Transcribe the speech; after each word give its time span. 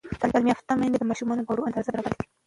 تعلیم 0.21 0.45
یافته 0.51 0.73
میندې 0.79 0.97
د 0.99 1.03
ماشومانو 1.09 1.41
د 1.41 1.45
خوړو 1.47 1.67
اندازه 1.69 1.89
برابره 1.91 2.13
ساتي. 2.17 2.27